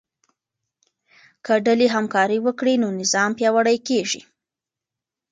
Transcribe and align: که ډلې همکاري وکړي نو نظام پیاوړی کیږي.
که 1.45 1.53
ډلې 1.65 1.87
همکاري 1.95 2.37
وکړي 2.45 2.75
نو 2.81 2.87
نظام 3.01 3.29
پیاوړی 3.37 3.77
کیږي. 3.87 4.21